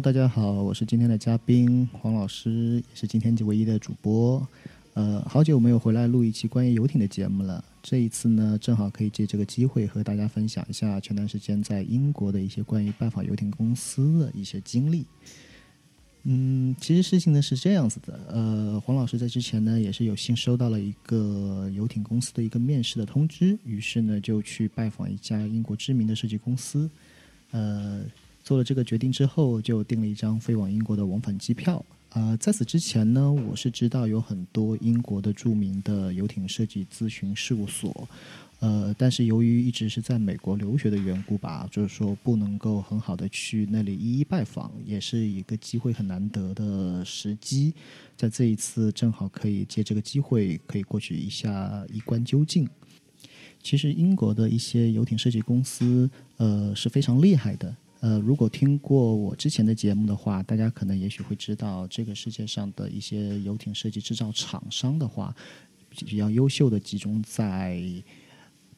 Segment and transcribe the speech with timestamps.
[0.00, 4.44] 大家好，我是今天的嘉宾黄老师，也是今天唯一的主播。
[4.94, 7.64] 呃，好久没有回来录一期关于游艇的节目了。
[7.82, 15.04] 这一次呢，正好可以借这个机会和大家分享一下前段时间在英国的一些关于拜访游艇公司的一些经历。
[16.24, 26.88] 嗯，其实事情呢是这样子的，呃，黄老师在之前呢也是有幸收到了一个游艇公司的一个面试的通知，于是呢就去拜访一家英国知名的设计公司，
[27.50, 28.02] 呃，
[28.42, 31.84] 做了这个决定之后，就订了一张飞往英国的往返机票。
[32.10, 38.06] 呃，在此之前呢，我是知道有很多英国的著名的游艇设计咨询事务所，
[38.58, 47.72] 呃，但是由于一直是在美国留学的缘故吧，就是说不能够很好的去那里一一拜访，也是一个机会很难得的时机，
[48.14, 52.68] 在这一次正好可以借这个机会可以过去一下一观究竟。
[53.62, 57.74] 其实英国的一些游艇设计公司，呃，是非常厉害的。
[58.02, 65.32] 呃，如果听过我之前的节目的话，大家可能也许会知道，这个世界上的一些游艇设计制造厂商的话，
[65.88, 67.80] 比较优秀的集中在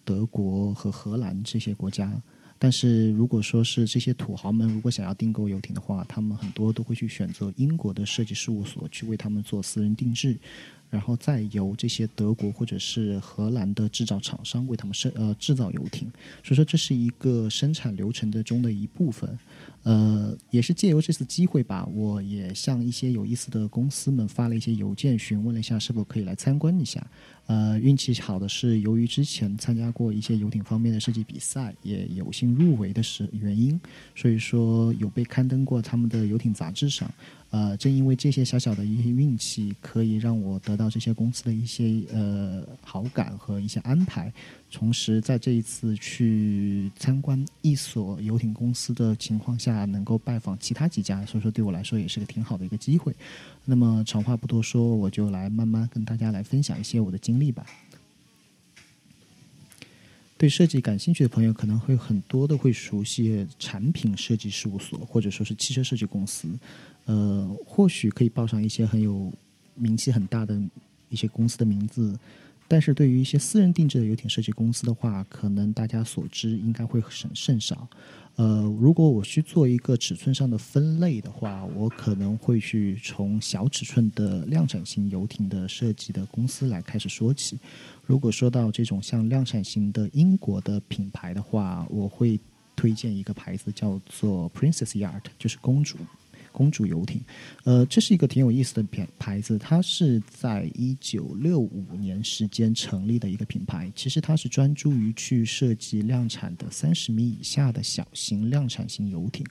[0.05, 2.13] 德国和荷兰这些国家。
[2.59, 10.39] 但是如果说是这些土豪们如果想要订购游艇的话，他们很多都会去选择英国的设计事务所去为他们做私人定制。
[10.91, 16.09] 然后再由这些德国或者是荷兰的制造厂商为他们生呃制造游艇，
[16.43, 19.39] 所以说这是一个生产流程的中的一部分。
[19.83, 27.07] 呃，也是借由这次机会吧，我也向一些有意思的公司们发了一些邮件，询问了一下是否可以来参观一下。
[27.47, 33.79] 呃，运气好的是，由于之前参加过一些游艇方面的设计比赛，也有幸入围的是原因，
[34.17, 37.13] 所以说有被刊登过他们的游艇杂志上。
[37.55, 44.33] 呃，正因为这些小小的一些运气，可以让我得到这些公司的一些呃好感和一些安排。
[44.73, 53.15] 同时，在这一次去参观一所游艇公司的情况下，能够拜访其他几家，所以说对我来说也是个挺好的一个机会。
[53.65, 57.65] 那么长话不多说，我就来慢慢跟大家来分享一些我的经历吧。
[60.45, 66.47] 对设计感兴趣的朋友，可能会很多的会熟悉产品设计事务所，或者说是汽车设计公司。
[67.07, 69.33] 呃，或许可以报上一些很有
[69.75, 70.61] 名气很大的
[71.09, 72.15] 一些公司的名字，
[72.67, 77.89] 但是对于一些私人定制的游艇设计公司的话，可能大家所知应该会甚甚少。
[78.37, 87.57] 呃，如果我去做一个尺寸上的分类的话，我可能会去从小尺寸的量产型游艇的设计的公司来开始说起。
[88.05, 92.41] 如果说到这种像量产型的英国的品牌的话，我会
[92.75, 95.97] 推荐一个牌子叫做 Princess Yacht，就是公主。
[96.55, 97.21] 公主游艇，
[97.65, 99.59] 呃，这是一个挺有意思的品牌子。
[99.59, 103.93] 它是在一九六五年时间成立的一个品牌。
[103.97, 109.45] 其实它是专注于去设计量产的三十米以下的小型量产型游艇。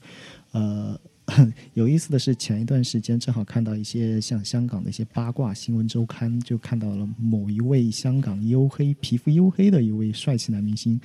[0.52, 0.98] 呃，
[1.74, 11.00] 有意思的是，前一段时间正好看到一些像香港的一些八卦新闻周刊，就看到了某一位香港黝黑、皮肤黝黑的一位帅气男明星，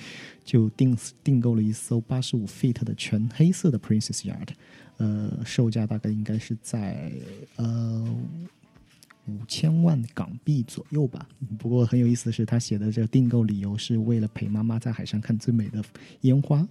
[0.44, 4.49] 就订订购了一艘八十五 feet 的全黑色的 Princess Yacht。
[4.99, 7.12] 呃，售价大概应该是在
[7.56, 8.05] 呃
[9.27, 11.28] 五千万港币左右吧。
[11.59, 15.84] 不过很有意思的是，他写的这订购理由是为了陪妈妈在海上看最美的
[16.22, 16.66] 烟花。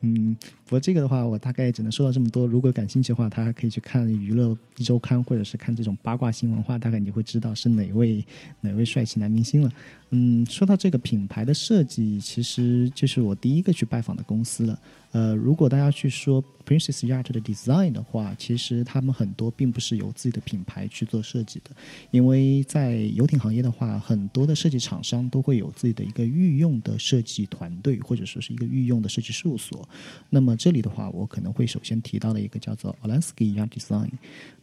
[0.00, 2.46] 嗯，不过这个的话，我大概只能说到这么多。
[2.46, 8.24] 如果感兴趣的话，他可以去看娱乐一周刊，或者是看这种八卦新闻话，大概你会知道是哪位
[8.60, 9.72] 哪位帅气男明星了。
[10.10, 14.78] 嗯，说到这个品牌的设计，其实就是我第一个去拜访的公司了。
[15.12, 21.70] 呃，如果大家去说 Princess Yacht 的 design 的话，其实他们很多并不是由自己的品牌去做设计的，
[22.10, 29.88] 因为在游艇行业的话，很多的设计厂商都会有自己的一个御用的设计团队，或者说是一个御用的设计事务所。
[30.30, 34.10] 那么这里的话，我可能会首先提到的一个叫做 Alansky Yacht Design。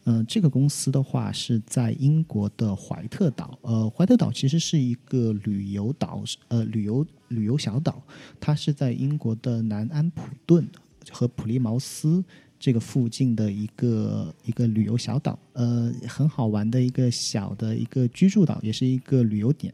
[0.04, 3.58] 嗯，这个公司的话是在英国的怀特岛。
[3.62, 8.02] 呃，怀特岛其实是一个旅游岛，呃，旅游旅游小岛。
[8.38, 10.68] 它是在英国的南安普顿
[11.10, 12.22] 和普利茅斯
[12.58, 15.38] 这个附近的一个一个旅游小岛。
[15.54, 19.72] 呃，很好玩的一个小的一个居住岛，也是一个旅游点。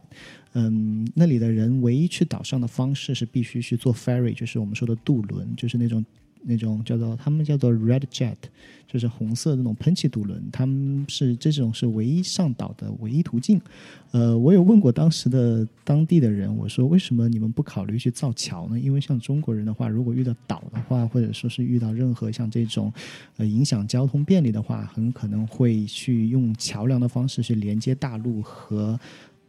[0.53, 6.05] 嗯，那里的人唯一去岛上的方式是必须去坐 ferry，就是我们说的渡轮，就是那种。
[6.43, 8.35] 那种叫做他们叫做 Red Jet，
[8.87, 13.61] 就是红色那种喷气渡轮，他们是这种是唯一上岛的唯一途径。
[14.13, 18.81] 呃，我有问过当时的当地的人，我说为什么你们不考虑去造桥呢？
[18.81, 22.91] 因为像中国人的话，如果遇到岛的话，或者说是遇到任何像这种
[23.37, 28.99] 呃影响交通便利的话，很可能会去用桥梁的方式去连接大陆和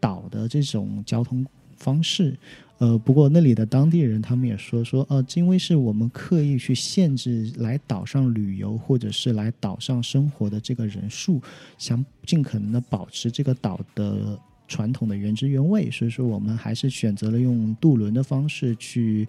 [0.01, 1.45] 岛的这种交通。
[1.77, 2.37] 方式。
[2.77, 11.41] 呃，不过那里的当地人他们也说说，呃，因为是我们刻意去限制来岛上旅游或者是来岛上生活的这个人数，
[11.79, 19.27] 想尽可能的保持这个岛的传统的原汁原味，所以说我们还是选择了用渡轮的方式去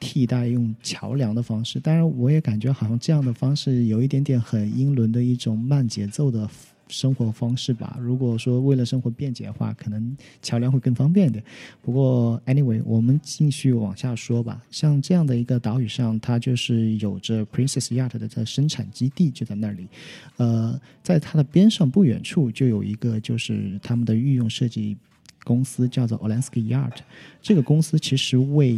[0.00, 1.78] 替代用桥梁的方式。
[1.78, 6.48] 当然，我也感觉好像这样的方式有一点点很英伦的一种慢节奏的。
[6.88, 7.96] 生活方式吧。
[8.00, 11.42] 如果说为了生活便捷的话，可能桥梁会更方便一点。
[11.82, 14.62] 不过，anyway，我们继续往下说吧。
[14.70, 19.86] 像这样的一个岛屿上，它就是有着 Princess Yacht 的生产基地就在那里。
[20.36, 24.96] 呃，在它的边上不远处就有一个就是他们的御用设计
[25.44, 26.98] 公司，叫做 Olansky Yacht。
[27.40, 28.76] 这个公司其实为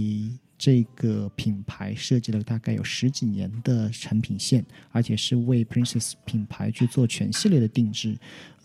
[0.59, 8.17] 这个品牌设计了大概有十几年的产品线，而且是为 Princess 品牌去做全系列的定制，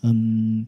[0.02, 0.66] 嗯。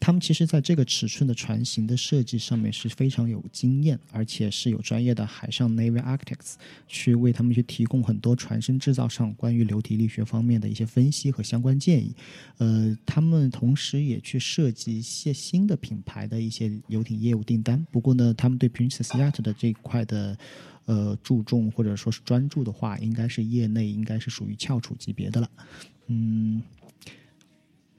[0.00, 6.54] 他们其实在这个尺寸的船型的设计上面是非常有经验，而且是有专业的海上 Navy Architects
[6.86, 12.14] 去为他们去提供很多船身制造上关于流体力学方面的一些分析和相关建议。
[12.58, 17.86] 呃，他们同时也去设计一些新的品牌的一些游艇业务订单。
[17.90, 20.36] 不过呢，他们对 Princess Yacht 的这一块的
[20.84, 25.50] 呃注重或者说是专注的话，应该是业内应该是属于翘楚级别的了。
[26.08, 26.62] 嗯。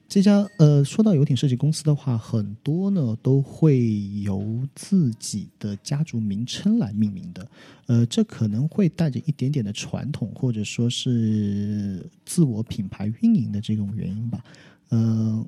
[0.08, 7.50] 这家呃，说到游艇设计公司的话，很多呢都会由自己的家族名称来命名的，
[7.86, 14.44] 呃，这可能会带着一点点的传统，或者说是自我品牌运营的这种原因吧，
[14.90, 15.44] 呃，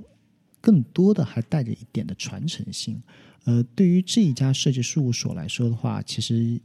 [0.60, 3.00] 更多的还带着一点的传承性。
[3.44, 6.60] 呃，对于这一家设计事务所来说的话，其实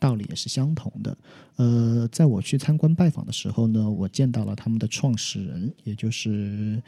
[0.00, 1.16] 道理也是相同的。
[1.54, 6.82] 呃，在我去参观拜访的时候呢，我见到了他们的创始人，也就是。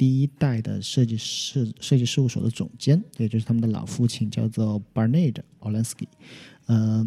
[0.00, 6.06] 第一代的设计师设计事务所的总监，也就是他们的老父亲，叫做 Barnard Olansky，
[6.64, 7.06] 呃，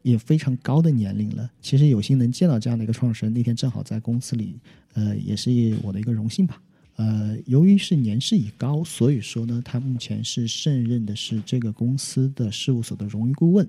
[0.00, 1.50] 也非常高的年龄了。
[1.60, 4.58] 其实有幸能见到这样的一个创始人，那天正好在公司里，
[4.94, 5.50] 呃，也是
[5.82, 6.58] 我的一个荣幸吧。
[6.94, 13.68] 呃，由于是年事已高，所以说呢，他目前是胜任的是这个公司的事务所的荣誉顾问。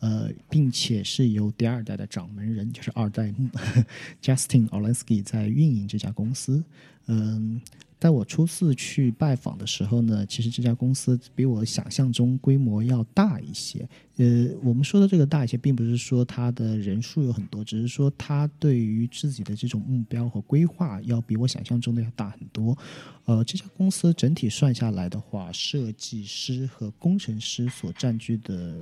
[0.00, 3.48] 呃，并且是由第二代的掌门人，就是二代目
[4.20, 6.62] Justin Olensky 在运营这家公司。
[7.06, 7.58] 嗯，
[7.98, 13.88] 在我初次去拜访的时候呢，其实这家公司比我想象中规模要大一些。
[14.16, 22.76] 呃，我们说的这个大一些，并不是说它的人数有很多，只是说它对于自己的这种目标和规划，要比我想象中的要大很多。
[23.24, 28.76] 呃，这家公司整体算下来的话，设计师和工程师所占据的。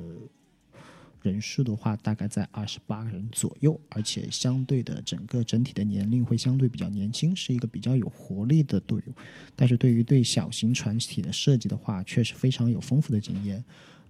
[1.25, 9.15] 人数的话，大概在二十八人左右，而且相对的整个整体的年龄会相对比较年轻，是一个比较有活力的队伍。
[9.57, 13.65] 但是对于对小型船体的设计的话，确实非常有丰富的经验。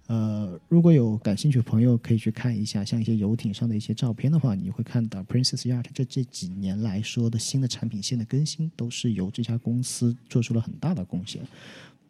[0.07, 11.41] 呃，如果有感兴趣的朋友，可以去看一下像一些游艇上的一些照片的话，你会看到 Princess Yacht 这这几年来说的新的产品线的更新，都是由这家公司做出了很大的贡献。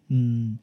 [0.08, 0.58] 嗯。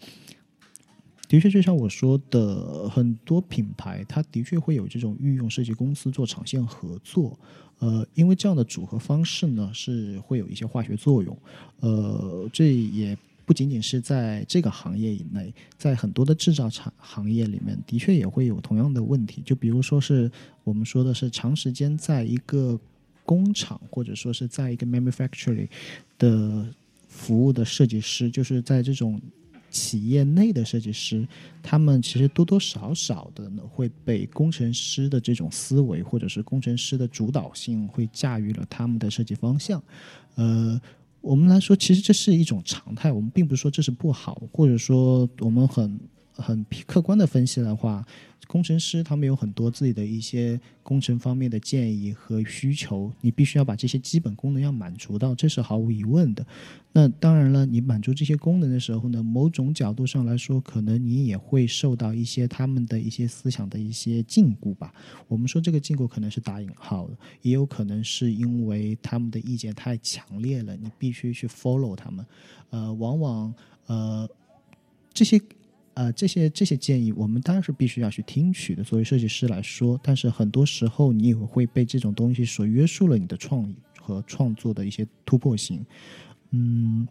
[1.33, 7.39] 的确，就像我说的，很多品牌它的确会有这种御用设计公司做长线合作，
[7.79, 11.35] 呃，因为这样的组合方式呢是会有一些化学作用，
[11.81, 19.41] 呃，这也不仅仅是在这个行业以内，在很多的制造厂行业里面，的确也会有同样的问题。
[19.43, 20.31] 就比如说是
[20.65, 22.79] 我们说的是长时间在一个
[23.25, 25.67] 工厂或者说是在一个 manufacturing
[26.19, 26.69] 的
[27.09, 29.19] 服务的设计师，就是在这种。
[29.73, 31.27] 企业内的设计师，
[31.63, 39.83] 他们其实多多少少的呢会被工程师的这种思维，或者是工程师的主导性，会驾驭了他们的设计方向。
[40.37, 40.81] 呃，
[41.21, 43.11] 我们来说，其实这是一种常态。
[43.11, 45.99] 我们并不是说这是不好，或者说我们很
[46.33, 48.07] 很客观的分析的话。
[48.53, 56.47] 工程师他们有很多自己的一些工程方面的建议和需求，你必须要把这些基本功能要满足到，这是毫无疑问的。
[56.93, 64.93] 那当然了，你满足这些功能的时候呢，某种角度上来说，可能你也会受到一些他们的一些思想的一些禁锢吧。
[65.29, 72.27] 我们说这个禁锢可能是打引号的，也有可能是因为他们的意见太强烈了，你必须去 follow 他们。
[72.69, 73.55] 呃，往往
[73.87, 74.29] 呃
[75.15, 75.41] 这些。
[75.95, 78.83] 啊，这些这些建议，我们当然是必须要去听取的。
[78.83, 85.85] 作为设计师来说，但是很多时候你也会被这种东西所约束了你的创意和创作的一些突破性。
[86.51, 87.07] 嗯，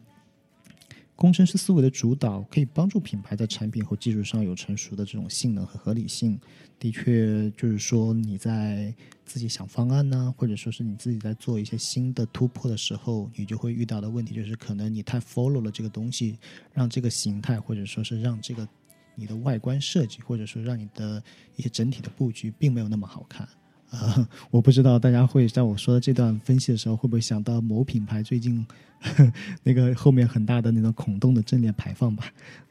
[1.21, 6.39] 工程师思维的主导可以帮助品牌在产品和技术上有成熟的这种性能和合理性。
[6.79, 8.91] 的确，就是说你在
[9.23, 16.39] 自己想方案呢，或者说是你自己在做一些新的突破的时候，你就会遇到的问题就是，可能你太 follow 了这个东西，
[16.73, 18.67] 让这个形态或者说是让这个。
[19.13, 21.21] 你的外观设计，或者说让你的
[21.57, 23.47] 一些整体的布局并没有那么好看。
[23.91, 28.65] 啊， 我不知道大家会在我说的这段分析的时候，会不会想到某品牌最近
[29.63, 32.25] 那个后面很大的那种孔洞的正面排放吧？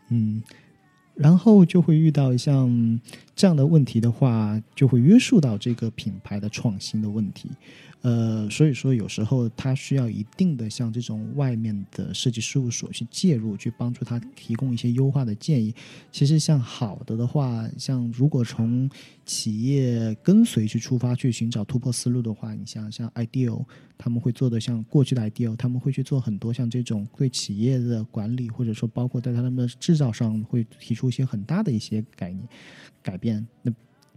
[0.08, 0.42] 嗯。
[1.16, 2.98] 然后就会遇到像
[3.36, 7.50] 这样的问题的话，就会约束到这个品牌的创新的问题。
[8.02, 15.74] 呃，所以说有时候它需要一定的像这种外面的设计事务所去介入，去帮助他提供一些优化的建议。
[16.10, 18.90] 其实像好的的话，像如果从
[19.26, 23.62] 企业跟随去出发去寻找突破思路的话，你像像 idea，
[23.98, 32.48] 他们会做的像过去的 idea，他们会去做很多像这种对企业的管理，或者说包括在他们的制造上会提出一些很大的一些概念
[33.02, 33.46] 改变。
[33.60, 33.70] 那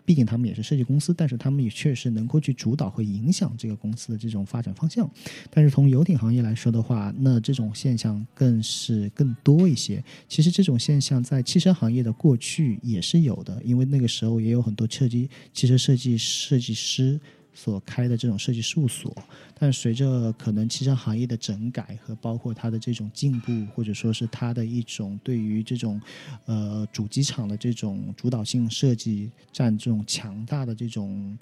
[0.05, 5.10] 毕竟他们也是设计公司，但是他们也确实能够去主导和影响这个公司的这种发展方向。
[5.50, 10.03] 但是从游艇行业来说的话，那这种现象更是更多一些。
[10.27, 17.19] 其实这种现象在汽车行业的过去也是有的，因为那个时候也有很多车机汽车设计设计师。
[17.53, 19.15] 所开的这种设计事务所，
[19.57, 26.01] 但随着可能汽车行业的整改和包括它的这种进步，或者说是它的一种对于这种
[26.45, 31.38] 呃主机厂的这种主导性设计占这种强大的这种。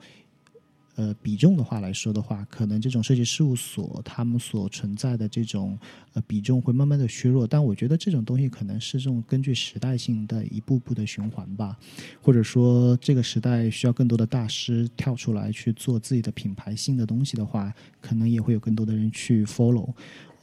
[0.95, 5.79] 呃，比重的话来说的话，可能这种设计事务所他们所存在的这种
[6.13, 11.77] 呃比重会慢慢的削弱，但我觉得这种东西可能是这种根据时代性的一步步的循环吧，
[12.21, 19.93] 或者说这个时代需要更多的大师跳出来去做自己的品牌性的东西的话，可能也会有更多的人去 follow。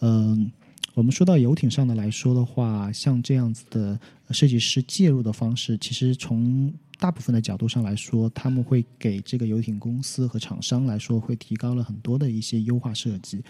[0.00, 0.50] 嗯，
[0.95, 4.00] 我们说到游艇上的来说的话，像这样子的
[4.31, 13.40] 设计师介入的方式，其实从大部分的角度上来说，他们会给这个游艇公司和厂商来说，会提高了很多的一些优化设计，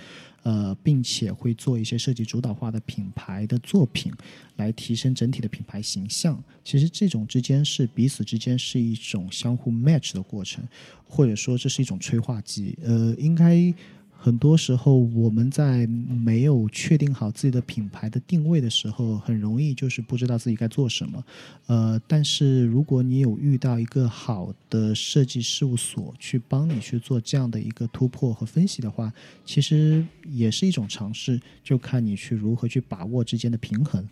[0.43, 4.13] 呃，并且会做一些设计主导化的品牌的作品，
[4.57, 6.39] 来提升整体的品牌形象。
[6.63, 10.63] 其实这种之间是彼此之间是一种相互 match 的过程，
[11.05, 12.79] 或者说这是一种催化剂。
[12.83, 13.75] 呃，应该。
[14.21, 21.25] 很多时候，我们在没有确定好自己的品牌的定位的时候，很容易就是不知道自己该做什么。
[21.67, 29.13] 呃，但是如果你有遇到一个好的设计事务所去帮你去做这样的一个突破和分析的话，
[29.45, 34.05] 其实也是一种尝试，就看你去如何去把握之间的平衡。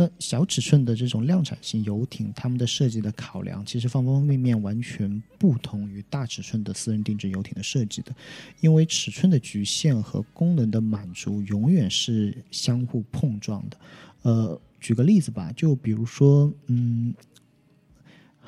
[0.00, 8.14] 那小尺寸的这种量产型游艇，他们的设计的考量其实方方面面完全不同于大尺寸的私人定制游艇的设计的，
[8.60, 13.76] 因为尺寸的局限和功能的满足永远是相互碰撞的。
[14.22, 17.14] 呃，举个例子吧，就比如说，嗯。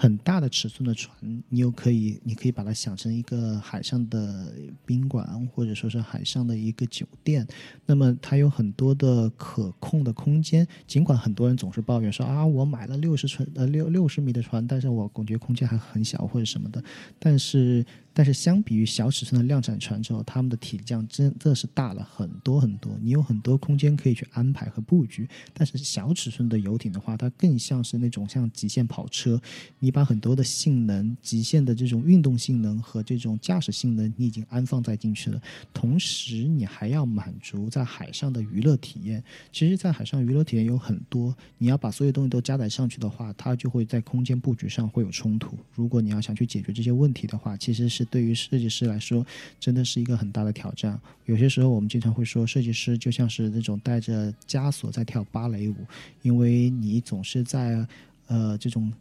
[0.02, 1.16] 很大的尺寸的船，
[1.48, 4.52] 你又可以，你可以把它想成一个海上的
[4.84, 7.46] 宾馆，或者说是海上的一个酒店。
[7.86, 10.66] 那么它有很多的可控的空间。
[10.88, 16.82] 尽管很多人总是抱怨说啊，我买了六十寸呃六六十米的船，但是我感觉空间还很小或者什么的。
[17.20, 17.86] 但是。
[18.14, 22.92] 但是相比于小尺寸的量产船之后，它们的体量真的是大了很多很多。
[23.00, 25.26] 你有很多空间可以去安排和布局。
[25.54, 29.40] 但是小尺寸的游艇的话，它更像是那种像极限跑车，
[29.78, 35.40] 你把很多的性能、极限的这种运动性能和这种驾驶性能，你已经安放在进去了。
[35.72, 39.24] 同时，你还要满足在海上的娱乐体验。
[39.50, 45.56] 其实，在海上娱乐体验有很多，你要把所有东西都加载上去的话，它就会在空间布局上会有冲突。
[45.74, 48.01] 如果你要想去解决这些问题的话，其实是。
[48.06, 49.24] 对于设计师来说，
[49.60, 51.00] 真的是一个很大的挑战。
[51.26, 55.74] 有些时候，我们经常会说，设计师就像是那种带着枷锁在跳芭蕾舞，
[56.22, 57.86] 因为你总是在
[58.26, 58.92] 呃这种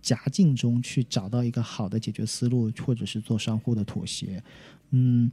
[0.00, 4.42] 夹境中去找到一个好的解决思路，或者是做商户的妥协。
[4.90, 5.30] 嗯。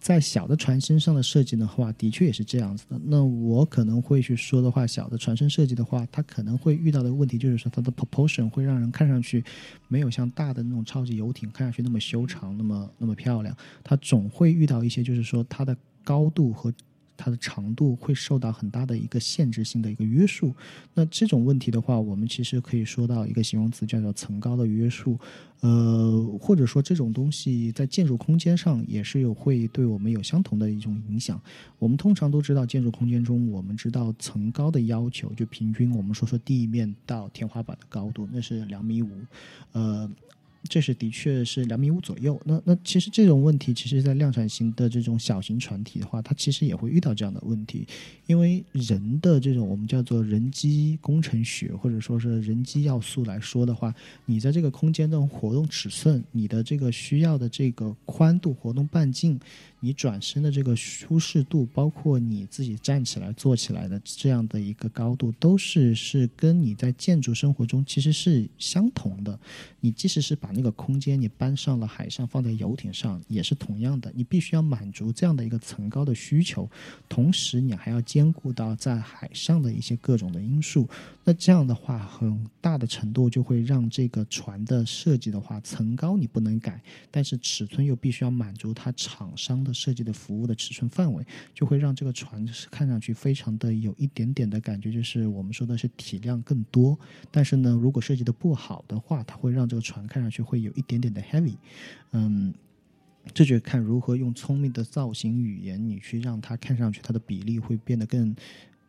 [0.00, 3.00] 在小的船身上的设计的话，的确也是这样子的。
[3.04, 9.44] 那我可能会去说的话，小的船身设计的话，它可能会遇到的问题就是说，它的 proportion 会让人看上去
[9.88, 13.56] 没有像大的那种超级游艇看上去那么修长、那么那么漂亮。
[13.82, 16.72] 它总会遇到一些，就是说它的高度和。
[17.18, 20.54] 它的长度会受到很大的一个限制性的一个约束，
[20.94, 25.18] 那这种问题的话，我们其实可以说到一个形容词叫做层高的约束，
[25.60, 31.40] 呃，或者说这种东西在建筑空间上也是有会对我们有相同的一种影响。
[31.80, 39.10] 我们通常都知道建筑空间中，我们知道层高的要求，就平均我们说说地面到天花板的高度，那是两米五，
[39.72, 40.08] 呃。
[40.64, 42.40] 这是的确是两米五左右。
[42.44, 47.86] 那那其实这种问题，其实，在量产型的这种小型船体的话，它其实也会遇到这样的问题。
[48.26, 53.94] 因为人的这种我们叫做人机工程学，或者说是人机要素来说的话，
[54.26, 59.38] 你在这个空间的活动尺寸，你的这个需要的这个宽度、活动半径，
[59.80, 69.38] 你转身的这个舒适度，包括你自己站起来、坐起来的这样的一个高度，都是是跟你在建筑生活中其实是相同的。
[69.80, 74.12] 你即使是把那个空间你搬上了海上，放在游艇上，也是同样的。
[74.14, 76.68] 你必须要满足这样的一个层高的需求，
[77.08, 80.88] 同时你还要兼顾到在海上的一些各种的因素。
[81.22, 96.98] 那这样的话，很大的程度就会让这个船的设计的话，层高你不能改，但是尺寸又必须要满足它厂商设计的服务的尺寸范围，就会让这个船看上去非常的有一点点的感觉，就是我们说的是体量更多。
[97.30, 101.56] 但是呢，如果设计的不好的话，它会让这个船看上去会有一点点的 heavy。
[102.12, 102.52] 嗯，
[103.34, 108.34] 这就看如何用聪明的造型语言，你去让它看上去它的比例会变得更。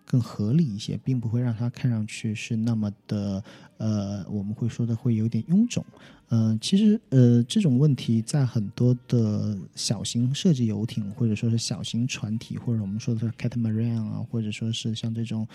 [0.10, 3.44] 更合理一些，并不会让它看上去是那么的，
[3.78, 5.86] 呃，我们会说的会有点臃肿。
[6.30, 15.48] 嗯，其实，呃，这种问题在很多的小型设计游艇，或者说是小型船体，或者我们说的是 catamaran 啊，或者说是像这种，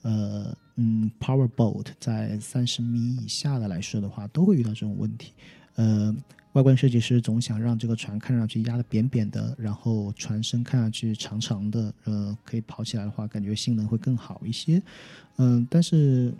[0.00, 5.32] 呃，嗯，power boat，在三十米以下的来说的话，都会遇到这种问题。
[5.74, 6.16] 呃。
[6.54, 14.82] 外观设计师总想让这个船看上去压得扁扁的，然后船身看上去长长的，呃，可以跑起来的话，感觉性能会更好一些。
[15.36, 16.32] 嗯，但是，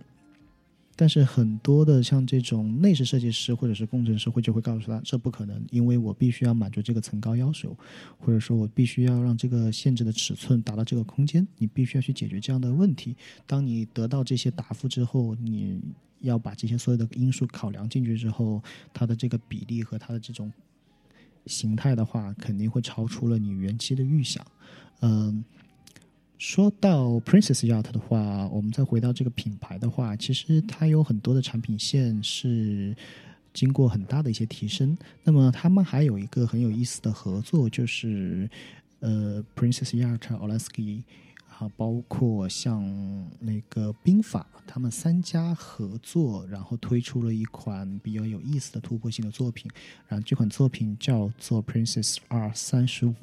[0.96, 7.76] 但是很多的像这种内饰设计师或者是工程师会就会告诉他，这不可能，因为我必须要满足这个层高要求，
[8.18, 13.14] 或者说我必须要让这个限制的尺寸达到这个空间，你必须要去解决这样的问题。
[13.46, 15.78] 当你得到这些答复之后，你。
[16.20, 20.52] 要把这些所有的因素考量进去之后，它的这个比例和它的这种
[21.46, 24.44] 形态的话，肯定会超出了你原期的预想。
[25.00, 25.44] 嗯，
[26.38, 32.96] 说到 Princess Yacht 的话，我们再回到这个品牌的话，其实它有很多的产品线是
[33.54, 34.96] 经过很大的一些提升。
[35.24, 38.50] 那么他们还有一个很有意思的合作，就是
[39.00, 41.02] 呃 Princess Yacht Olaski。
[41.58, 42.80] 啊，包括像
[43.40, 49.68] 那个兵法，他们三家合作，然后推出了一款比较有意思的突破性的作品。
[50.06, 53.14] 然后这款作品叫做 Princess R 三十五，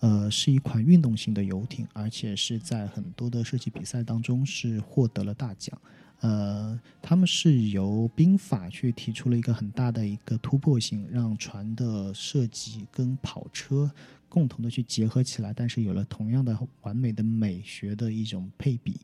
[0.00, 5.76] 呃，是一款运动型的游艇，而且是在很多的设计比赛当中是获得了大奖。
[6.20, 13.90] 呃，他们是由兵法去提出了一个很大的一个突破性，让船的设计跟跑车。
[14.32, 18.98] 共同的去结合起来，但是有了同样的完美的美学的一种配比，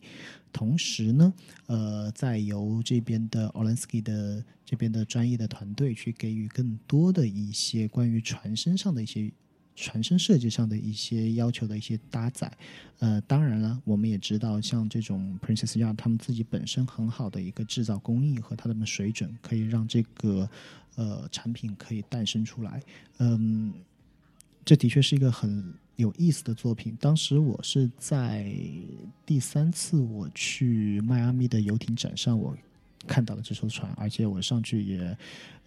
[0.50, 1.34] 同时呢，
[1.66, 9.30] 呃，再由这边的 Olensky 的这边的专业的团队去给予更多的一些关于船身上的一些
[9.76, 12.50] 船身设计上的一些要求的一些搭载。
[13.00, 20.48] 呃，当然了，我们也知道，像这种 Princess Yacht 他们自己本身很好的一个制造工艺和它的水准，可以让这个
[20.94, 22.82] 呃产品可以诞生出来。
[23.18, 23.74] 嗯。
[24.68, 26.94] 这的确是一个很有意思的作品。
[27.00, 28.52] 当时我是在
[29.24, 32.54] 第三次我去迈阿密的游艇展上，我
[33.06, 35.16] 看到了这艘船，而且我上去也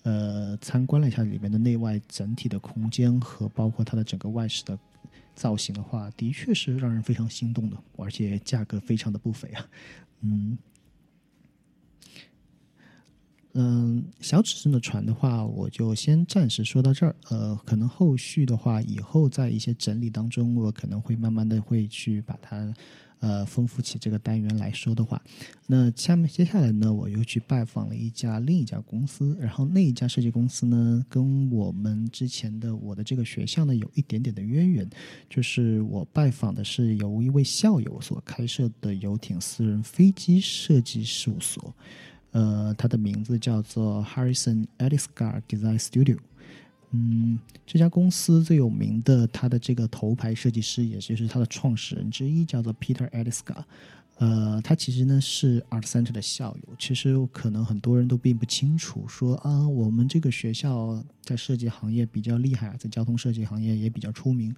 [0.03, 4.77] 呃参观了一下里面的内外整体的空间和包括它的整个外饰的
[5.33, 9.65] 造型的话，的确是让人非常心动的，而且价格非常的不菲啊，
[10.21, 10.55] 嗯。
[13.53, 17.13] 嗯，小尺寸的船的话，我就先暂时说到这儿。
[17.29, 22.73] 呃，可能后续的话，以后在一些整理当中，我可能会慢慢的会去把它，
[23.19, 25.21] 呃，丰富起这个单元来说的话。
[25.67, 34.89] 那下面接下来呢，我又去拜访了一家另一家公司，然后那一家设计公司呢，跟我们之前的我的这个学校呢有一点点的渊源，
[35.29, 41.75] 就是我拜访的是由一位校友所开设的游艇私人飞机设计事务所。
[42.31, 46.17] 呃，它的名字叫做 Harrison Edisgar Design Studio。
[46.91, 53.63] 嗯，这家公司最有名的，它的这个头牌设计师，也就是它的创始人之一，叫做 Peter Edisgar。
[54.21, 56.75] 呃，他其实呢是 Art Center 的校友。
[56.77, 64.55] 其实可能很多人都并不清楚，说啊，我们这个学校在设计行业比较厉害，在交通设计行业也比较出名，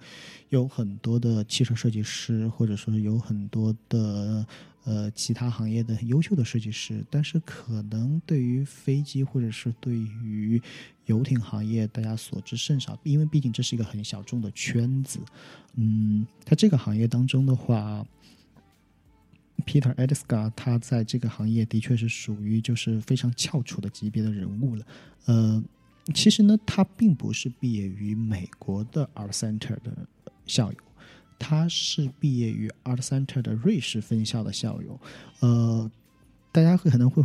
[0.50, 4.46] 有很多的汽车设计师，或者说有很多的
[4.84, 7.02] 呃其他行业的优秀的设计师。
[7.08, 10.60] 但是可能对于飞机或者是对于
[11.06, 15.20] 游艇行业，大家所知甚少，因为毕竟这是一个很小众的圈子。
[15.76, 18.06] 嗯，在这个行业当中的话。
[19.64, 24.86] Peter Edisgar，他在这个行业的确是属于就是非常翘楚的级别的人物了。
[25.26, 25.62] 呃，
[26.14, 30.06] 其实呢，他并不是毕业于美国的 Art Center 的
[30.46, 30.78] 校友，
[31.38, 35.00] 他是毕业于 Art Center 的瑞士分校的校友。
[35.40, 35.90] 呃，
[36.52, 37.22] 大家可能会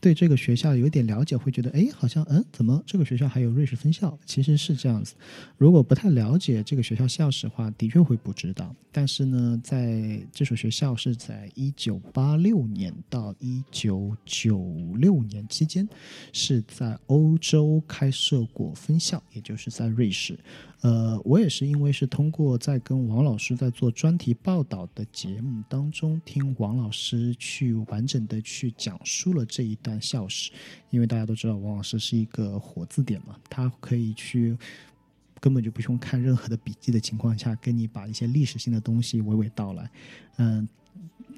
[0.00, 4.16] 对这个学校有点了解，会觉得哎，好像嗯，怎么这个学校还有瑞士分校？
[4.24, 5.14] 其实是这样子。
[5.56, 8.74] 如果不太了解这个学校校史的话，的确会不知道。
[8.92, 15.86] 但是呢，在这所学校是在一九八六年到一九九六年期间，
[16.32, 20.38] 是在欧洲开设过分校，也就是在瑞士。
[20.82, 30.50] 呃，我也是因为是通过在跟王老师在做专题报道的节目当中，听王老师去完整的去讲述了这一但校史。
[30.90, 34.58] 因为大家都知道王老师是一个活字典嘛，他可以去
[35.40, 39.90] 根本就不用看任何的笔记的情况下，跟你把一些历史性的东西娓娓道来。
[40.38, 40.68] 嗯，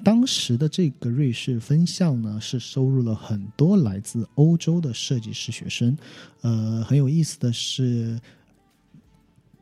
[0.03, 5.95] 当时的这个瑞士分校呢，是收入了很多来自欧洲的设计师学生。
[6.41, 8.19] 呃，很有意思的是。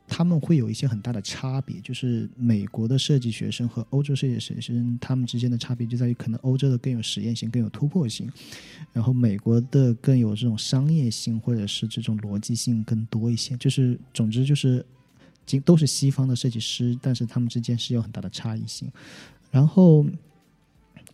[0.07, 8.31] 他们会有一些很大的差别，就是美国的设计学生和欧洲设计学生他们之间的差别就在于，可能欧洲的更有实验性、更有突破性，
[8.93, 13.55] 然后美国的更有这种商业性或者是这种逻辑性更多一些。
[13.57, 14.85] 就是总之就是，
[15.65, 18.89] 都是西方的设计师，但是他们之间是有很大的差异性，
[19.51, 20.05] 然后。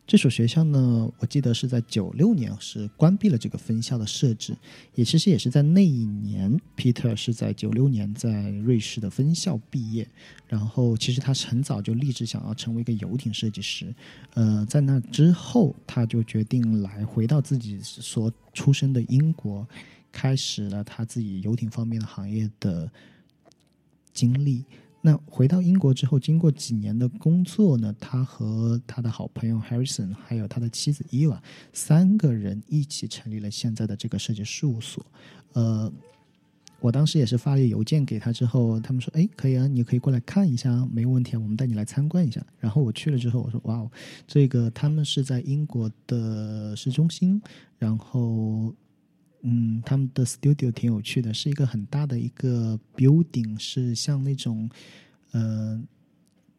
[0.06, 4.54] 这所学校呢，我记得是在九六年是关闭了这个分校的设置，
[4.96, 10.06] 也其实也是在那一年，Peter 是在九六年在瑞士的分校毕业，
[10.46, 13.96] 然后其实他是很早就立志想要成为一个游艇设计师，
[14.34, 19.66] 呃，在那之后他就决定来回到自己所出生的英国，
[20.12, 22.92] 开始了他自己游艇方面的行业的
[24.13, 24.66] 经历。
[25.06, 31.38] 那回到英国之后，经过几年的工作呢，他和他的好朋友 Harrison，还有他的妻子 Eva，
[31.74, 35.06] 三个人一起成立了现在的这个设计事务所。
[35.52, 35.92] 呃，
[36.80, 43.92] 我当时也是发了邮件给他，之后他们说：“哎，可以啊，你可以过来看一下，没问题啊，我们带你来参观一下。”然后我去了之后，我说：“哇哦，
[44.26, 47.42] 这个他们是在英国的市中心，
[47.78, 48.74] 然后。”
[49.45, 54.69] 嗯，他们的 studio 挺有趣的，是一个很大的一个 building，是像那种
[55.32, 55.84] 呃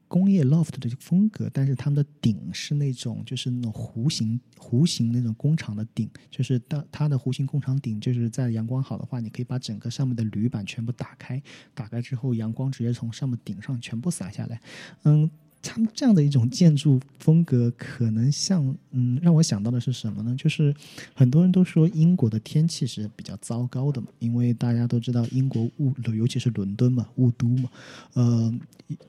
[0.06, 11.42] 工业 loft 的风格，但是他们的顶是那种就是那种弧形弧形那种工厂的顶，就是它它的弧形工厂顶，就是在阳光好的话，你可以把整个上面的铝板全部打开，
[11.72, 14.60] 打开之后阳光直接从上面顶上全部洒下来，
[15.04, 15.30] 嗯。
[15.64, 20.36] 他们这样的一种建筑风格，可能像嗯，让我想到的是什么呢？
[20.36, 20.74] 就是
[21.14, 27.70] 很多人都说英国的天气是比较糟糕的嘛，因为大家都知道英国雾，尤其是伦敦嘛，雾都嘛，
[28.12, 28.54] 呃，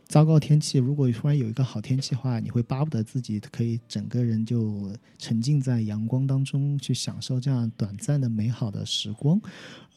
[0.08, 0.78] 糟糕天气。
[0.78, 9.40] 如果突然有一个好天气的话，你会巴不得自己可以整个人就沉浸在阳光当中，去享受这样短暂的美好的时光。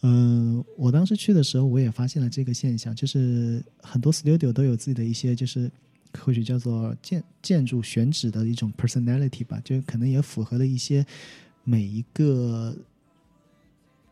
[0.02, 5.70] 嗯，我当时去的时候，我也发现了这个现象，就是很多 studio 都有自己的一些就是。
[6.20, 11.04] 或许叫做建建筑选址的一种 personality 吧，就可能也符合了一些
[11.64, 12.76] 每一个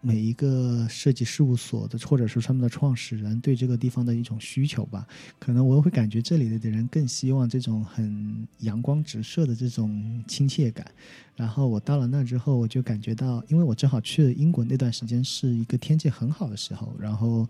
[0.00, 5.06] 每一个设计事务所的，或者是他们的创始人对这个地方的一种需求吧。
[5.38, 10.86] 可能我会感觉这里的人更希望这种很阳光直射的这种亲切感。
[11.34, 17.48] 然后我到了那之后，我就感觉到，因为我正好去了英国那段时间是一个天气很好的时候，然后。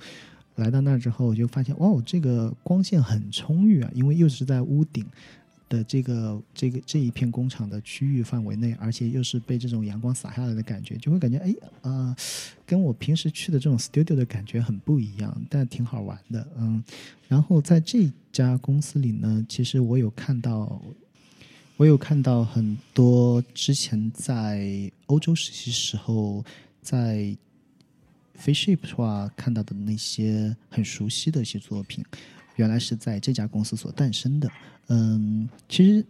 [0.57, 3.91] 来到那儿之后，我就发现，哇，这个光线很充裕啊！
[3.95, 5.05] 因为又是在屋顶
[5.69, 12.17] 的这个这个这一片工厂的区域范围内，而且又是被这种阳光洒下来的感觉，就会感觉，哎，啊，
[12.65, 16.83] 跟我平时去的这种 studio 的感觉很不一样，但挺好玩的，嗯。
[17.29, 20.81] 然后在这家公司里呢，其实我有看到，
[21.77, 26.43] 我有看到很多之前在欧洲实习时候
[26.81, 27.37] 在。
[28.37, 32.05] F i s h i p 的话，看到的那些很熟悉的一些作品，
[32.57, 34.51] 原来是在这家公司所诞生的。
[34.89, 36.05] 嗯，其实。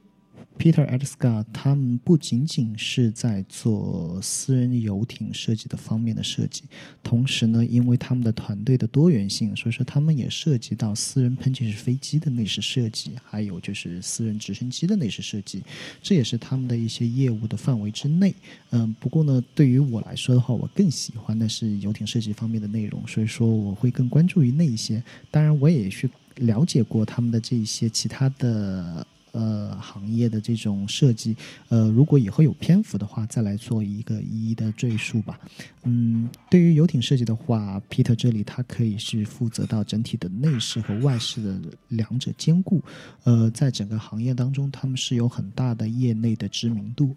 [0.58, 6.64] Peter Edgar 他们不仅仅是在做私人游艇设计的方面的设计，
[7.02, 15.62] 同时呢，因为他们的团队的多元性，所以说他们也涉及到私人喷气式飞机的内饰设计，还有就是私人直升机的内饰设计，
[16.02, 18.34] 这也是他们的一些业务的范围之内。
[18.70, 25.02] 嗯，不过呢，对于我来说的话，我更喜欢的是游艇设计方面的内容，所以说我会更关注于那一些。
[25.30, 29.06] 当然，我也去了解过他们的这一些其他的。
[29.36, 31.36] 呃，行业的这种设计，
[31.68, 35.38] 呃，如果以后有篇幅的话，再来做一个一一的赘述吧。
[35.84, 42.82] 嗯，对于游艇设计的话，Peter 这里他可以是负责到整体的内饰和外饰的两者兼顾。
[43.24, 47.14] 呃，在整个行业当中，他们是有很大的业内的知名度。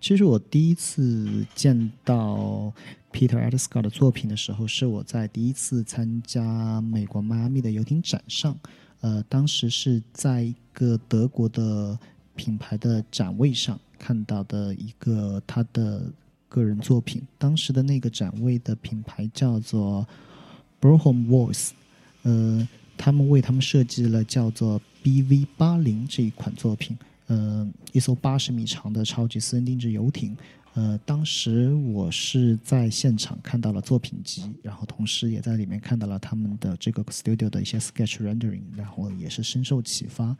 [0.00, 2.72] 其实我第一次见到
[3.12, 8.56] Peter e d s c o t 的作品的时候，是我在第一次参加美国迈阿密的游艇展上。
[9.06, 11.96] 呃，当时是在一个德国的
[12.34, 16.02] 品牌的展位上看到的一个他的
[16.48, 17.22] 个人作品。
[17.38, 20.04] 当时的那个展位的品牌叫做
[20.80, 21.70] Brohom Voice，
[22.24, 22.66] 呃，
[22.98, 30.36] 他们为他们设计了叫做 BV 八零这一款作品，呃，一艘八十米长的超级私人定制游艇。
[30.76, 40.36] 呃，当时我是在现场看到了作品集，然后同时也在里面看到了他们的这个 studio 的一些 sketch rendering，然后也是深受启发。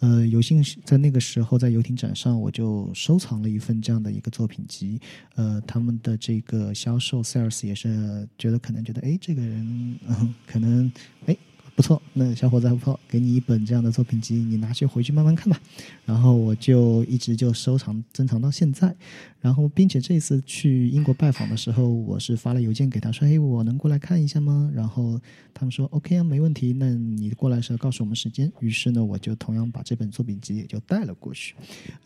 [0.00, 4.98] 呃，有幸在那个时候在游艇展上，我就收藏了一份这样的一个作品集。
[5.34, 9.98] 呃，他们的这个销售 sales 也是觉得可能觉得，哎，这个人，
[10.46, 10.90] 可能
[11.26, 11.36] 哎。
[11.76, 15.60] 不错，那小伙子还不错，给你一本这样的作品集，你拿去回去慢慢看吧。
[16.04, 18.94] 然后我就一直就收藏珍藏到现在。
[19.40, 25.20] 然后，并且这次去英国拜访的时候，我是发了邮件给他说：“嘿，我能过来看一下吗？”然后
[25.52, 26.72] 他们说：“OK 啊，没问题。
[26.72, 31.54] 那你过来的时候告诉我们时间。”于是呢，我就同样把这本作品集也就带了过去。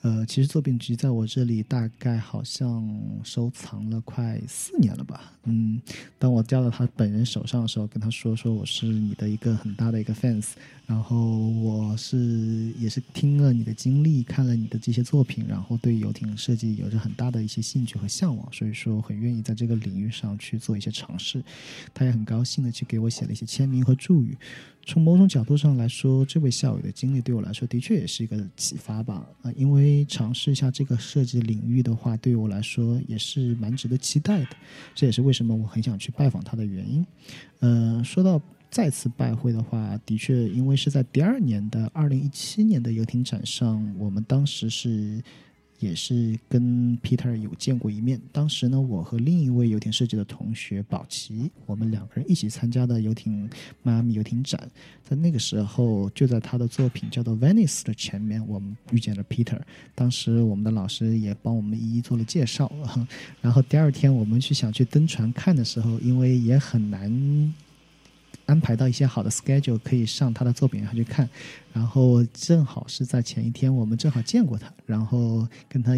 [0.01, 2.85] 呃，其实作品集在我这里大概好像
[3.23, 5.33] 收藏了快四年了吧。
[5.45, 5.81] 嗯，
[6.19, 10.47] 当我交到他本人手上的时候，跟他说说我是你的一个很大的一个 fans，
[10.87, 17.29] 然后我是也是听了你的经历，看了你的这些作品，然后对游艇设计有着很大。
[17.29, 21.44] 的一些兴趣和向往，所以说很愿意在这个领域上去做一些尝试。
[21.92, 24.35] 他也很高兴的去给我写了一些签名和祝语。
[24.87, 29.29] 从某种角度上来说，这位校友的经历对我来说的确也是一个启发吧。
[29.42, 34.57] 啊，因为尝试一下这个设计领域的话，对于我来说也是蛮值得期待的。
[34.94, 37.07] 这也是为什么我很想去拜访他的原因。
[37.61, 38.40] 嗯，说到
[38.71, 45.23] 再次拜会的话，的确，因为是在第二年的二零一七年的游艇展上，我们当时是。
[45.81, 48.21] 也是跟 Peter 有见过一面。
[48.33, 53.49] 当时呢，我和另一位游艇设计的同学宝奇，我们两个人一起参加的游艇
[53.85, 54.69] 迈阿密游艇展。
[55.05, 59.61] 在那个时候，就在他的作品叫做 Venice 的前面，我们遇见了 Peter。
[59.95, 62.69] 当时我们的老师也帮我们一一做了介绍。
[63.41, 67.55] 然后第二天我们去想去登船看的时候，因为也很难。
[68.49, 71.29] 安排到一些好的 schedule 可以上他的作品上去看，
[71.71, 75.93] 然后正好是在前一天，我们正好见过他，然后跟他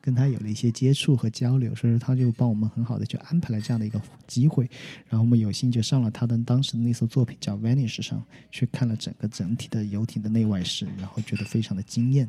[0.00, 4.68] 跟他有了一些接触和交流，所以说他就帮我们很好的就安排了这样的一个机会，
[5.08, 12.28] 然后我们有幸就上了他的当时的那艘作品叫 Vanish 上去看了整个整体的游艇的内外饰，然后觉得非常的惊艳。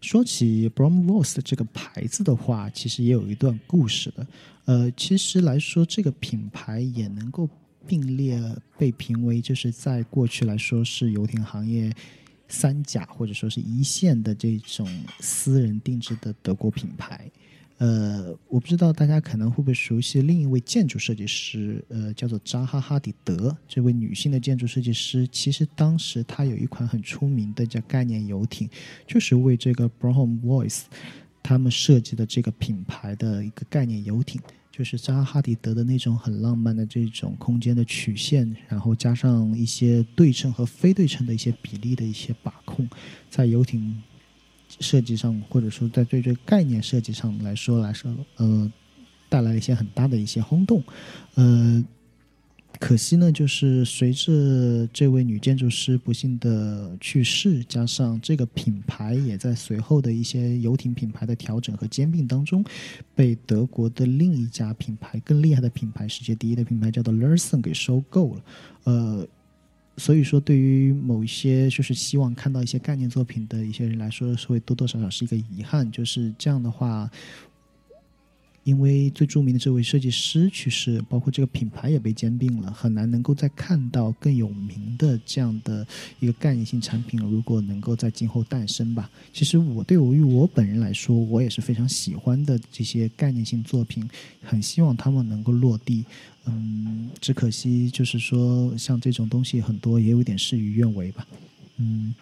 [0.00, 4.26] 说起 Bromvoss 这个牌子的话，其实也有一段故事的。
[4.64, 7.46] 呃，其实来说，这个品牌也能够。
[7.86, 8.40] 并列
[8.78, 11.92] 被评为就是在过去来说是游艇行业
[12.48, 14.86] 三甲或者说是一线的这种
[15.20, 17.30] 私人定制的德国品牌。
[17.78, 23.54] 呃，我不知道大家可能会不会熟悉另一位建筑设计师，呃，叫做扎哈哈迪德。
[23.66, 28.70] 这位女性的建筑设计师，其实当时她有一款很出名的叫概念游艇，
[29.08, 30.82] 就是为这个 b r o h m Voice
[31.42, 34.40] 他们设计的这个品牌的一个概念游艇。
[34.76, 42.88] 就是扎哈迪德的那种很浪漫的这种空间的曲线，然后加上一些对称和非对称的一些比例的一些把控，
[43.30, 44.02] 在游艇
[44.80, 48.72] 设计上，或者说在对这个概念设计上来说来说，呃，
[49.28, 50.82] 带来一些很大的一些轰动，
[51.34, 51.84] 呃。
[52.80, 62.64] 可惜呢，就是随着这位女建筑师不幸的去世，加上这个品牌也在随后的一些游艇品牌的调整和兼并当中，
[63.14, 68.44] 被德国的另一家品牌更厉害的品牌，世界第一的品牌叫做 Lerson 给收购了。
[68.84, 69.26] 呃，
[69.96, 75.90] 所以说对于某一些就是希望看到一些概念作品的一些人来说，是会多多少少是一个遗憾。
[75.90, 77.08] 就是这样的话。
[78.64, 85.86] 因为最著名的这位设计师去世，包括这个品牌也被兼并了，很难能够再看到更有名的这样的
[86.18, 87.20] 一个概念性产品。
[87.20, 94.08] 如果能够在今后诞生吧，其实我对于我本人来说，我也是非常喜欢的这些概念性作品，
[94.42, 96.04] 很希望他们能够落地。
[96.46, 101.26] 嗯，只可惜就是说，像这种东西很多也有点事与愿违吧。
[101.76, 102.14] 嗯。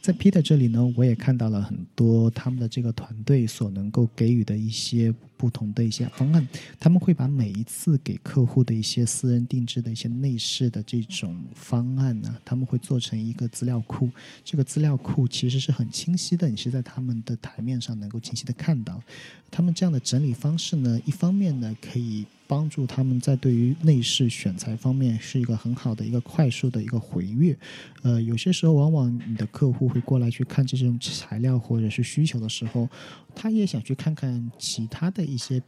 [0.00, 6.46] 在 Peter 这里呢，我也看到了很多他们的这个团队所能够给予的一些不同的一些方案。
[6.78, 14.08] 他们会把每一次给客户的一些私人定制的一些内饰的这种方案呢，他们会做成一个资料库。
[14.44, 19.02] 这个资料库其实是很清晰的，你是在他们的台面上能够清晰的看到。
[19.50, 22.24] 他们这样的整理方式呢，一方面呢可以。
[22.44, 27.56] 帮助他们在对于内饰选材方面是一个很好的一个快速的一个回阅，
[28.02, 32.86] 呃，有些时候往往你的客户会过来去看这种材料或者是需求的时候，
[33.34, 35.62] 他也想去看看其他的一些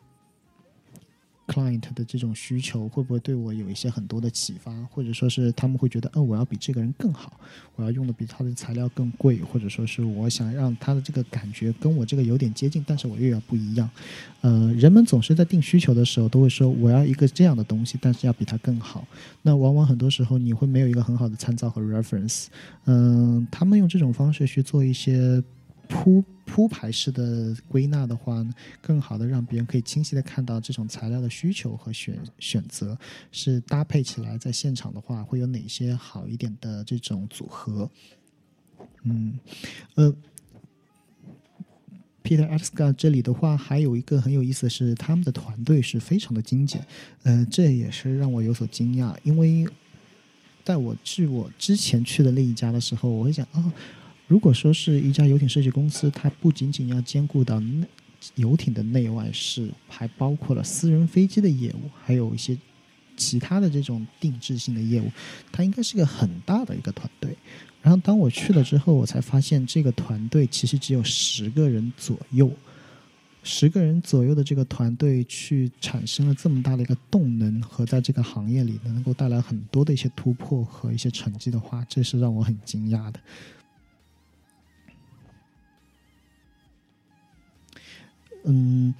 [1.46, 7.38] client 的这种需求会不会对我有一些很多的启发，或者说是他们会觉得，嗯，我要比这个人更好，
[7.76, 13.90] 我要用的比他的材料更贵，或者说是我想让他的这个感觉跟我这个有点接近，但是我又要不一样。
[14.40, 19.06] 呃，人们总是在定需求的时候都会说，我要一个这样的东西，但是要比它更好。
[19.42, 22.46] 那往往很多时候你会没有一个很好的参照和 reference。
[22.86, 25.44] 嗯，他们用这种方式去做一些。
[25.88, 28.44] 铺铺排式的归纳的话，
[28.80, 32.96] 更好的让别人可以清晰的看到这种材料的需求和选选择
[33.32, 37.90] 是搭配起来，在现场的话会有哪些好一点的这种组合。
[39.02, 39.38] 嗯，
[39.94, 40.14] 呃
[42.22, 46.86] ，Peter a s k a 这里的话还有一个很有意思的是，他们的团队是非常的精简，
[47.22, 49.66] 呃，这也是让我有所惊讶，因为
[50.62, 53.72] 在我去我之前去的那一家的时候，我会想啊。
[54.26, 57.62] 如果说是一家游艇设计公司，它不仅仅要兼顾到
[58.36, 62.56] 游艇的内外饰，还包括了私人飞机的业务，还有一些
[63.16, 65.10] 其他的这种定制性的业务，
[65.52, 67.36] 它应该是个很大的一个团队。
[67.82, 72.50] 然后当我去了之后，我才发现这个团队其实只有十个人左右，
[73.42, 83.20] 十个人左右的这个团队去产生了这么大的一个动能，和在这个行业里能够带来很多的一些突破和一些成绩的话，这是让我很惊讶的。
[88.44, 88.94] 嗯，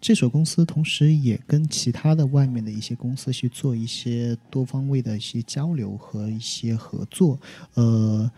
[0.00, 7.38] 这所公司同时也跟其他的外面的一些公司去做一些多方位的一些交流和一些合作。
[7.74, 8.30] 呃，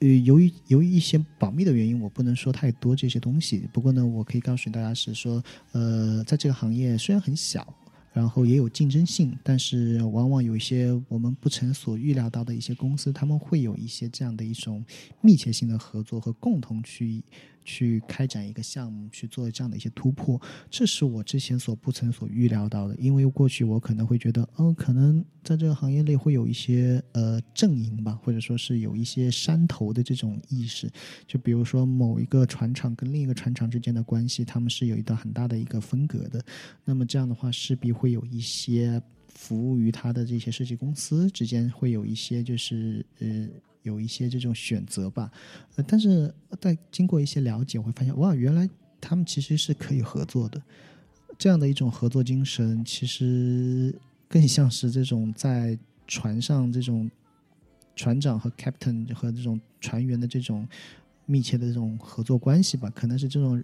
[0.00, 3.68] 呃，由于由于一些保密的原因，我不能说太多这些东西。
[3.72, 7.72] 不过呢，我可以告诉大家是说，呃，在这个行业虽然很小，
[8.12, 14.84] 然后也有竞争性，但是往往有一些我们不曾所预料到的一些公司，他们会有一些这样的一种
[15.20, 17.22] 密切性的合作和共同去。
[17.66, 22.96] 去开展一个项目，去做这样的一些突破，这是我之前所不曾所预料到的。
[22.96, 30.90] 因为过去我可能会觉得，嗯，可能在这个行业内会有一些呃阵营吧，或者说是有一些山头的这种意识。
[31.26, 36.42] 就比如说某一个船厂跟另一个船厂之间的关系，他们是有一段很大的一个分隔的。
[36.84, 43.48] 那么这样的话，势必会有一些服务于他的这些设计公司之间会有一些就是呃。
[43.86, 45.30] 有一些这种选择吧，
[45.76, 48.68] 呃，但是在经过一些了解，我会发现，哇，原来
[49.00, 50.60] 他们其实是可以合作的。
[51.38, 53.94] 这样的一种合作精神，其实
[54.28, 57.08] 更像是这种在船上这种
[57.94, 60.66] 船长和 captain 和这种船员的这种
[61.26, 62.90] 密切的这种合作关系吧。
[62.90, 63.62] 可能是这种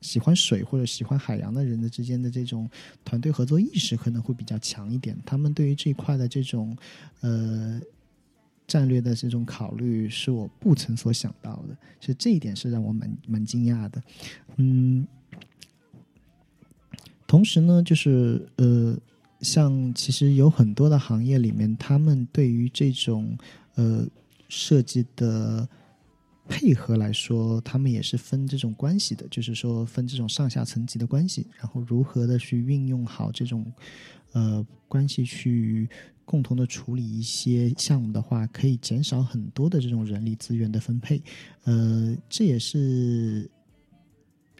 [0.00, 2.68] 喜欢水或者喜欢海洋的人的之间的这种
[3.04, 5.16] 团队合作意识可能会比较强一点。
[5.24, 6.76] 他们对于这一块的这种
[7.20, 7.80] 呃。
[8.68, 14.02] 战略的这种考虑是我不曾所想到的，其实这一点是让我蛮蛮惊讶的。
[14.56, 15.06] 嗯，
[17.26, 18.94] 同时呢，就是呃，
[19.40, 23.38] 像其实有很多的行业里面，他们对于这种
[23.76, 24.06] 呃
[24.50, 25.66] 设计的
[26.46, 33.64] 配合来说，他们也是分这种关系的，就是说分这种上下层级的关系，然后如何的去运用好这种
[34.32, 35.88] 呃关系去。
[36.28, 41.22] 共同的处理一些项目的话，可以减少很多的这种人力资源的分配，
[41.64, 43.50] 呃，这也是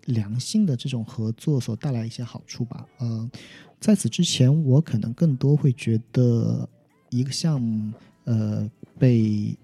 [0.07, 2.87] 良性的这种合作所带来一些好处吧。
[2.97, 3.31] 呃，
[3.79, 6.67] 在此之前，我可能更多会觉得
[7.11, 7.93] 一个项目，
[8.25, 9.55] 呃，被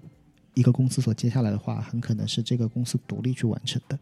[0.52, 3.98] 一个公司所接下来的话，很可能是这个公司独立去完成的。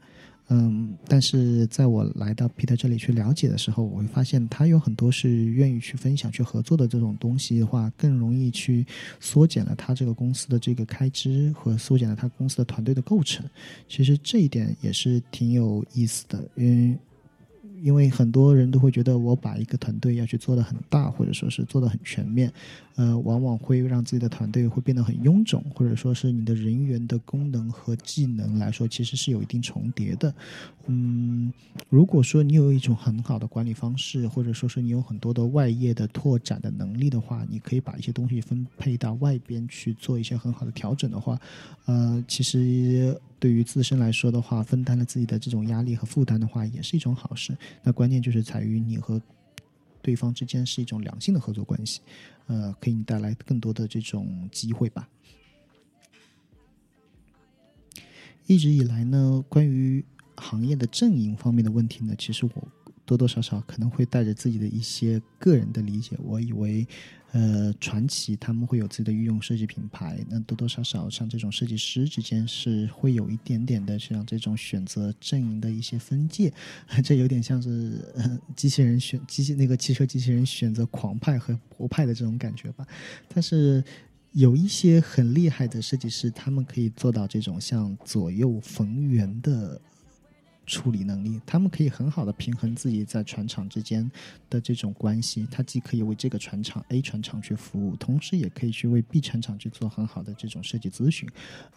[0.54, 8.84] 嗯，但是在我来到 Peter 这里去了解的时候，我会发现他有很多是愿意去分享、去合作的这种东西的话，更容易去
[9.18, 13.48] 缩减了他这个公司的这个开支和缩减了他公司的团队的构成。
[13.88, 16.98] 其实这一点也是挺有意思的，因为。
[17.82, 22.52] 因为很多人都会觉得，我把一个团队要去做的很大，或者说是做的很全面，
[22.94, 30.32] 呃，往往会让自己的团队会变得很臃肿，或者说是你的人员的功能和技能来说，其实是有一定重叠的。
[30.86, 31.52] 嗯，
[31.88, 41.36] 如果说你有一种很好的管理方式，或者说是你有很多的外业的拓展的能力的话，你可以把一些东西分配到外边去做一些很好的调整的话，
[41.86, 43.20] 呃，其实。
[43.42, 47.58] 对于自身来说的话，分担了自己的这种压力和负担的话，也是一种好事。
[47.82, 49.20] 那关键就是在于你和
[50.00, 52.02] 对方之间是一种良性的合作关系，
[52.46, 55.08] 呃，给你带来更多的这种机会吧。
[58.46, 60.04] 一直以来呢，关于
[60.36, 62.68] 行业的阵营方面的问题呢，其实我。
[63.12, 66.16] 多多少少可能会带着自己的一些个人的理解。
[66.22, 66.86] 我以为，
[67.32, 76.50] 呃，传奇他们会有自己的御用设计品牌，那多多少少像这种设计师之间是会有一点点的像这种选择阵营的一些分界，
[77.04, 77.92] 这有点像是
[78.56, 82.86] 机器人选机器那个汽车机器人选择狂派和博派的这种感觉吧。
[83.28, 83.84] 但是
[84.32, 89.78] 有一些很厉害的设计师，他们可以做到这种像左右逢源的。
[90.66, 94.10] 处理能力，他们可以很好的平衡自己在船厂之间
[94.48, 95.46] 的这种关系。
[95.50, 101.28] 他既可以为这个船厂 A 船厂去服务，同时也可以去为 B 船厂去做很好的这种设计咨询。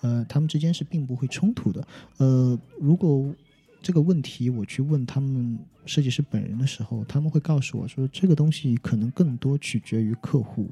[0.02, 1.88] 呃，他们之间是并不会冲突的。
[2.18, 3.34] 呃，如果
[3.82, 10.70] 这个问题我去问他们设计师本人的时候，他们会告诉我说，这个东西可能更多取决于客户。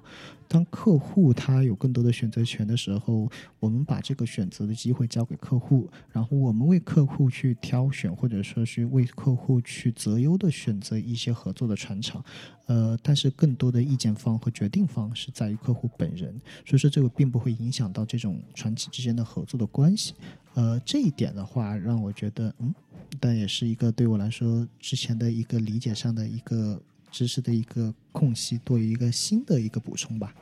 [0.48, 12.24] 当客户他有更多的选择权的时候，我们把这个选择的机会交给客户，然后我们为客户去挑选，或者说是为客户去择优的选择一些合作的船厂。
[12.68, 20.14] 呃，但是更多的意见方和决定方是在于客户本人，所以说这个并不会影响到这种船企之间的合作的关系。
[20.54, 22.74] 呃，这一点的话，让我觉得，嗯。
[23.20, 26.82] 但也是一个对我来说之前的一个理解上的一个
[27.12, 30.34] 知识的一个空隙，多于一个新的一个补充吧。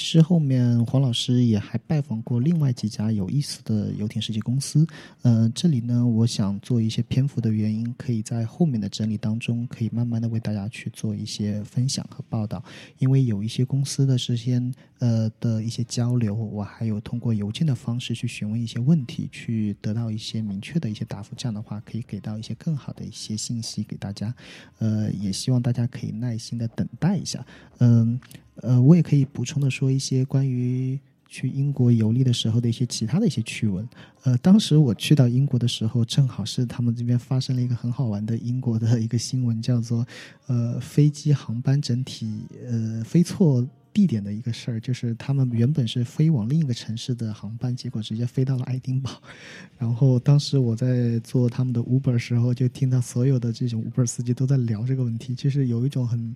[0.00, 4.86] 其实后面黄老师也还拜访过另外几家有意思的游艇设计公司，
[5.20, 12.64] 呃，这里呢，我想做一些篇幅的原因，可以在后面的整理当中，可以慢慢的为大家去做一些分享和报道。
[12.96, 24.34] 因为有一些公司的事先呃的一些交流，我还有通过邮件的方式去询问一些问题，去得到一些明确的一些答复，这样的话可以给到一些更好的一些信息给大家。
[24.78, 27.44] 呃，也希望大家可以耐心的等待一下，
[27.80, 28.18] 嗯。
[28.62, 30.98] 呃我也可以补充的说一些关于
[31.28, 33.88] 去英国游历的时候的一些其他的一些趣闻。
[34.24, 40.04] 呃，当时我去到英国的时候，正好是他们这边发生了一个很好玩的英国的一个新闻，叫做
[40.48, 42.28] 呃飞机航班整体
[42.68, 49.10] 呃飞错地点的一个事儿，就是他们原本是飞往另一个城市的航班，结果直接飞到了爱丁堡。
[49.78, 56.34] 然后当时我在做他们的 Uber 时候，就听到所有的这种 Uber 司机都在聊这个问题，就是有一种很。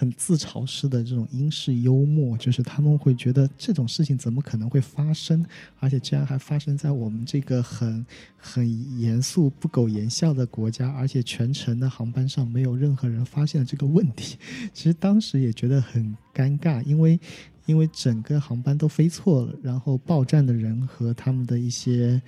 [0.00, 5.44] 很自嘲式的这种英式幽默，就是他们会觉得这种事情怎么可能会发生，
[5.78, 8.06] 而且竟然还发生在我们这个很
[8.38, 14.38] 很严肃、不苟言笑的国家，而且全程的航班上没有任何人发现了这个问题。
[14.72, 17.20] 其实当时也觉得很尴尬，因为
[17.66, 22.22] 因为整个航班都飞错了，然后报站的人和他们的一些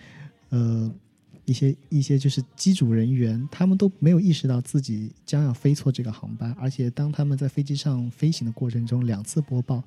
[0.51, 0.93] 呃。
[1.53, 9.85] 一些一些就是机组人员，他们都没有意识到自己将要飞错这个航班，而且当他们在飞机上飞行的过程中两次播报，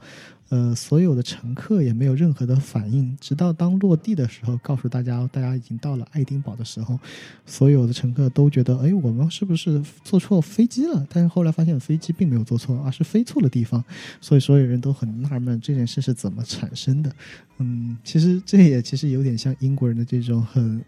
[0.49, 6.99] 呃，所有的乘客也没有任何的反应，直到当落地的时候，告诉大家大家已经到了爱丁堡的时候，
[7.47, 11.03] 所有的乘客都觉得，哎，我们是不是坐错飞机了？
[11.09, 13.84] 但是后来发现飞机并没有坐错，而是飞错了地方，
[14.22, 17.11] 所以所有人都很纳闷这件事是怎么产生的。
[17.57, 20.84] 嗯，其实这也其实有点像英国人的这种很。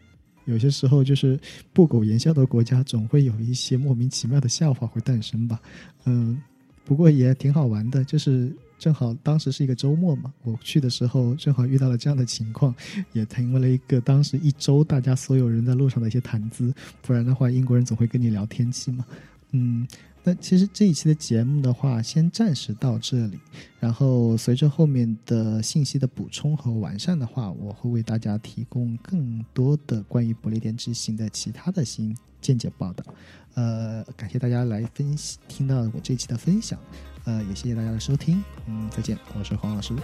[0.47, 1.39] 有些时候，就是
[1.73, 5.61] 不苟言笑的国家，总会有一些莫名其妙的笑话会诞生吧。
[6.05, 6.41] 嗯，
[6.83, 12.73] 不过也挺好玩的，就是正好当时是一个周末嘛，我去的时候正好遇到了这样的情况，
[13.13, 16.73] 也成为了一个当时一周大家所有人在路上的一些谈资。
[17.01, 19.05] 不然的话，英国人总会跟你聊天气嘛。
[19.51, 19.87] 嗯。
[20.27, 23.39] 那其实这一期的节目的话，先暂时到这里。
[23.79, 33.05] 然后随着后面的信息的补充和完善的话，我会为大家提供更多的关于不列颠之行的其他的新见解报道。
[33.53, 36.77] 呃，感谢大家来分析听到我这期的分享。
[37.23, 38.43] 呃，也谢谢大家的收听。
[38.65, 39.95] 嗯，再见，我是黄老师。